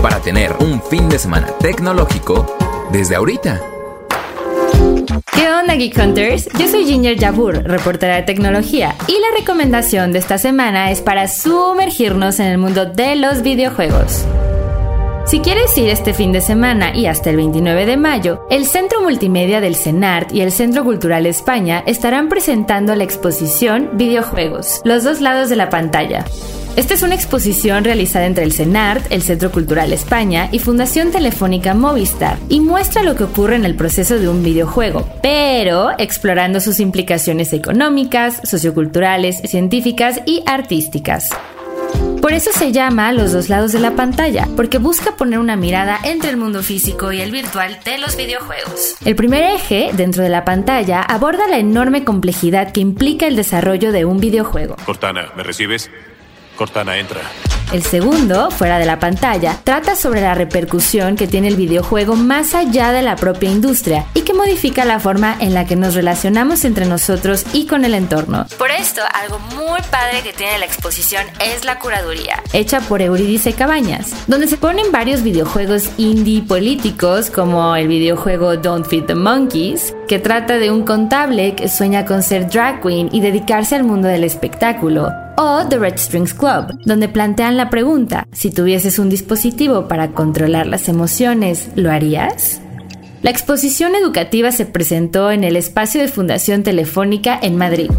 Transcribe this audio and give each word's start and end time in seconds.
para 0.00 0.20
tener 0.20 0.52
un 0.60 0.82
fin 0.82 1.08
de 1.08 1.18
semana 1.18 1.48
tecnológico 1.60 2.46
desde 2.90 3.16
ahorita. 3.16 3.60
¿Qué 5.32 5.50
onda, 5.50 5.74
Geek 5.74 5.96
Hunters? 5.98 6.48
Yo 6.58 6.68
soy 6.68 6.84
Ginger 6.84 7.18
Jabur, 7.18 7.62
reportera 7.64 8.16
de 8.16 8.22
tecnología, 8.22 8.94
y 9.06 9.12
la 9.12 9.38
recomendación 9.38 10.12
de 10.12 10.18
esta 10.18 10.38
semana 10.38 10.90
es 10.90 11.00
para 11.00 11.28
sumergirnos 11.28 12.40
en 12.40 12.46
el 12.46 12.58
mundo 12.58 12.86
de 12.86 13.16
los 13.16 13.42
videojuegos. 13.42 14.24
Si 15.26 15.40
quieres 15.40 15.76
ir 15.78 15.88
este 15.88 16.12
fin 16.12 16.32
de 16.32 16.40
semana 16.40 16.96
y 16.96 17.06
hasta 17.06 17.30
el 17.30 17.36
29 17.36 17.86
de 17.86 17.96
mayo, 17.96 18.46
el 18.50 18.66
Centro 18.66 19.00
Multimedia 19.00 19.60
del 19.60 19.76
CENART 19.76 20.32
y 20.32 20.40
el 20.40 20.50
Centro 20.50 20.82
Cultural 20.82 21.26
España 21.26 21.84
estarán 21.86 22.28
presentando 22.28 22.94
la 22.96 23.04
exposición 23.04 23.90
Videojuegos, 23.92 24.80
los 24.84 25.04
dos 25.04 25.20
lados 25.20 25.48
de 25.48 25.56
la 25.56 25.70
pantalla. 25.70 26.24
Esta 26.76 26.94
es 26.94 27.02
una 27.02 27.14
exposición 27.14 27.84
realizada 27.84 28.26
entre 28.26 28.44
el 28.44 28.52
CENART, 28.52 29.10
el 29.10 29.22
Centro 29.22 29.50
Cultural 29.50 29.92
España 29.92 30.48
y 30.52 30.60
Fundación 30.60 31.10
Telefónica 31.10 31.74
Movistar 31.74 32.38
y 32.48 32.60
muestra 32.60 33.02
lo 33.02 33.16
que 33.16 33.24
ocurre 33.24 33.56
en 33.56 33.64
el 33.64 33.74
proceso 33.74 34.18
de 34.18 34.28
un 34.28 34.42
videojuego, 34.42 35.06
pero 35.20 35.90
explorando 35.98 36.60
sus 36.60 36.78
implicaciones 36.78 37.52
económicas, 37.52 38.40
socioculturales, 38.44 39.42
científicas 39.42 40.20
y 40.26 40.42
artísticas. 40.46 41.30
Por 42.22 42.34
eso 42.34 42.50
se 42.52 42.70
llama 42.70 43.12
Los 43.12 43.32
dos 43.32 43.48
lados 43.48 43.72
de 43.72 43.80
la 43.80 43.96
pantalla, 43.96 44.46
porque 44.54 44.78
busca 44.78 45.16
poner 45.16 45.38
una 45.38 45.56
mirada 45.56 45.98
entre 46.04 46.30
el 46.30 46.36
mundo 46.36 46.62
físico 46.62 47.12
y 47.12 47.20
el 47.20 47.32
virtual 47.32 47.78
de 47.84 47.98
los 47.98 48.16
videojuegos. 48.16 48.94
El 49.04 49.16
primer 49.16 49.42
eje, 49.42 49.90
dentro 49.94 50.22
de 50.22 50.28
la 50.28 50.44
pantalla, 50.44 51.00
aborda 51.02 51.48
la 51.48 51.58
enorme 51.58 52.04
complejidad 52.04 52.72
que 52.72 52.80
implica 52.80 53.26
el 53.26 53.36
desarrollo 53.36 53.90
de 53.90 54.04
un 54.04 54.20
videojuego. 54.20 54.76
Cortana, 54.84 55.32
¿me 55.34 55.42
recibes? 55.42 55.90
Cortana, 56.60 56.98
entra. 56.98 57.22
El 57.72 57.82
segundo, 57.82 58.50
fuera 58.50 58.78
de 58.78 58.84
la 58.84 58.98
pantalla, 58.98 59.56
trata 59.64 59.96
sobre 59.96 60.20
la 60.20 60.34
repercusión 60.34 61.16
que 61.16 61.26
tiene 61.26 61.48
el 61.48 61.56
videojuego 61.56 62.16
más 62.16 62.54
allá 62.54 62.92
de 62.92 63.00
la 63.00 63.16
propia 63.16 63.48
industria 63.48 64.04
y 64.12 64.22
que 64.22 64.34
modifica 64.34 64.84
la 64.84 65.00
forma 65.00 65.34
en 65.40 65.54
la 65.54 65.64
que 65.64 65.74
nos 65.74 65.94
relacionamos 65.94 66.66
entre 66.66 66.84
nosotros 66.84 67.46
y 67.54 67.66
con 67.66 67.86
el 67.86 67.94
entorno. 67.94 68.44
Por 68.58 68.70
esto, 68.72 69.00
algo 69.22 69.38
muy 69.56 69.80
padre 69.90 70.20
que 70.22 70.34
tiene 70.34 70.58
la 70.58 70.66
exposición 70.66 71.24
es 71.42 71.64
la 71.64 71.78
curaduría, 71.78 72.42
hecha 72.52 72.82
por 72.82 73.00
Eurídice 73.00 73.54
Cabañas, 73.54 74.12
donde 74.26 74.46
se 74.46 74.58
ponen 74.58 74.92
varios 74.92 75.22
videojuegos 75.22 75.88
indie 75.96 76.42
políticos 76.42 77.30
como 77.30 77.74
el 77.74 77.88
videojuego 77.88 78.58
Don't 78.58 78.86
Feed 78.86 79.04
the 79.04 79.14
Monkeys, 79.14 79.94
que 80.06 80.18
trata 80.18 80.58
de 80.58 80.70
un 80.70 80.84
contable 80.84 81.54
que 81.54 81.70
sueña 81.70 82.04
con 82.04 82.22
ser 82.22 82.50
drag 82.50 82.82
queen 82.82 83.08
y 83.12 83.22
dedicarse 83.22 83.76
al 83.76 83.84
mundo 83.84 84.08
del 84.08 84.24
espectáculo, 84.24 85.08
o 85.40 85.66
The 85.66 85.78
Red 85.78 85.96
Strings 85.96 86.34
Club, 86.34 86.78
donde 86.84 87.08
plantean 87.08 87.56
la 87.56 87.70
pregunta, 87.70 88.26
si 88.30 88.50
tuvieses 88.50 88.98
un 88.98 89.08
dispositivo 89.08 89.88
para 89.88 90.12
controlar 90.12 90.66
las 90.66 90.88
emociones, 90.88 91.70
¿lo 91.76 91.90
harías? 91.90 92.60
La 93.22 93.30
exposición 93.30 93.94
educativa 93.94 94.52
se 94.52 94.66
presentó 94.66 95.30
en 95.30 95.44
el 95.44 95.56
espacio 95.56 96.00
de 96.00 96.08
Fundación 96.08 96.62
Telefónica 96.62 97.38
en 97.40 97.56
Madrid 97.56 97.90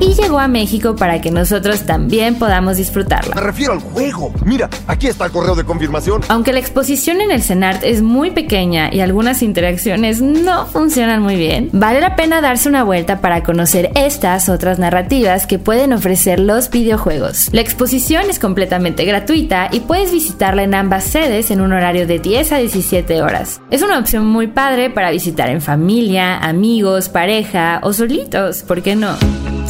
y 0.00 0.14
llegó 0.14 0.38
a 0.38 0.48
México 0.48 0.96
para 0.96 1.20
que 1.20 1.30
nosotros 1.30 1.86
también 1.86 2.36
podamos 2.36 2.76
disfrutarla. 2.76 3.34
Me 3.34 3.40
refiero 3.40 3.72
al 3.72 3.80
juego. 3.80 4.32
Mira, 4.44 4.68
aquí 4.86 5.06
está 5.06 5.26
el 5.26 5.32
correo 5.32 5.54
de 5.54 5.64
confirmación. 5.64 6.22
Aunque 6.28 6.52
la 6.52 6.60
exposición 6.60 7.20
en 7.20 7.30
el 7.30 7.42
CENART 7.42 7.82
es 7.84 8.02
muy 8.02 8.30
pequeña 8.30 8.92
y 8.92 9.00
algunas 9.00 9.42
interacciones 9.42 10.20
no 10.20 10.66
funcionan 10.66 11.22
muy 11.22 11.36
bien, 11.36 11.70
vale 11.72 12.00
la 12.00 12.16
pena 12.16 12.40
darse 12.40 12.68
una 12.68 12.84
vuelta 12.84 13.20
para 13.20 13.42
conocer 13.42 13.90
estas 13.94 14.48
otras 14.48 14.78
narrativas 14.78 15.46
que 15.46 15.58
pueden 15.58 15.92
ofrecer 15.92 16.40
los 16.40 16.70
videojuegos. 16.70 17.48
La 17.52 17.60
exposición 17.60 18.30
es 18.30 18.38
completamente 18.38 19.04
gratuita 19.04 19.68
y 19.72 19.80
puedes 19.80 20.12
visitarla 20.12 20.62
en 20.62 20.74
ambas 20.74 21.04
sedes 21.04 21.50
en 21.50 21.60
un 21.60 21.72
horario 21.72 22.06
de 22.06 22.18
10 22.18 22.52
a 22.52 22.58
17 22.58 23.22
horas. 23.22 23.60
Es 23.70 23.82
una 23.82 23.98
opción 23.98 24.26
muy 24.26 24.46
padre 24.46 24.90
para 24.90 25.10
visitar 25.10 25.48
en 25.48 25.60
familia, 25.60 26.38
amigos, 26.38 27.08
pareja 27.08 27.80
o 27.82 27.92
solitos, 27.92 28.62
¿por 28.62 28.82
qué 28.82 28.96
no? 28.96 29.16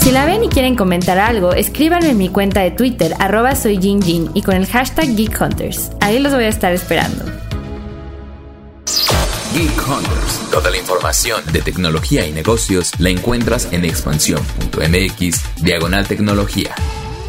Si 0.00 0.12
la 0.12 0.24
ven 0.24 0.44
y 0.44 0.48
quieren 0.48 0.74
comentar 0.74 1.18
algo, 1.18 1.52
escríbanme 1.52 2.10
en 2.10 2.18
mi 2.18 2.28
cuenta 2.28 2.60
de 2.60 2.70
Twitter, 2.70 3.14
arroba 3.18 3.54
soy 3.54 3.78
Jin 3.78 4.30
y 4.32 4.42
con 4.42 4.54
el 4.54 4.66
hashtag 4.66 5.14
Geek 5.14 5.40
Hunters. 5.40 5.90
Ahí 6.00 6.18
los 6.18 6.32
voy 6.32 6.44
a 6.44 6.48
estar 6.48 6.72
esperando. 6.72 7.24
Geek 9.52 9.88
Hunters. 9.88 10.50
Toda 10.50 10.70
la 10.70 10.76
información 10.78 11.42
de 11.52 11.62
tecnología 11.62 12.26
y 12.26 12.32
negocios 12.32 12.92
la 12.98 13.10
encuentras 13.10 13.72
en 13.72 13.84
expansión.mx, 13.84 15.62
diagonal 15.62 16.06
tecnología. 16.06 16.74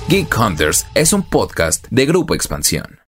Geek 0.07 0.37
Hunters 0.37 0.85
es 0.95 1.11
un 1.11 1.23
podcast 1.23 1.87
de 1.89 2.05
Grupo 2.05 2.35
Expansión. 2.35 2.98